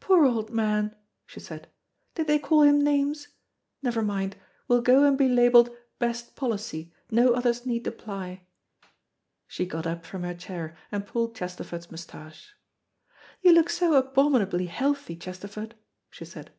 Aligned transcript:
"Poor 0.00 0.26
old 0.26 0.50
man," 0.50 0.94
she 1.24 1.40
said, 1.40 1.66
"did 2.14 2.26
they 2.26 2.38
call 2.38 2.60
him 2.60 2.78
names? 2.78 3.28
Never 3.82 4.02
mind. 4.02 4.36
We'll 4.68 4.82
go 4.82 5.04
and 5.04 5.16
be 5.16 5.28
labelled 5.30 5.70
'Best 5.98 6.36
policy. 6.36 6.92
No 7.10 7.32
others 7.32 7.64
need 7.64 7.86
apply.'" 7.86 8.42
She 9.48 9.64
got 9.64 9.86
up 9.86 10.04
from 10.04 10.24
her 10.24 10.34
chair, 10.34 10.76
and 10.90 11.06
pulled 11.06 11.34
Chesterford's 11.34 11.90
moustache. 11.90 12.54
"You 13.40 13.52
look 13.52 13.70
so 13.70 13.94
abominably 13.94 14.66
healthy, 14.66 15.16
Chesterford," 15.16 15.74
she 16.10 16.26
said. 16.26 16.50